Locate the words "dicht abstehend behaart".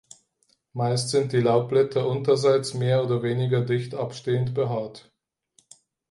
3.63-5.11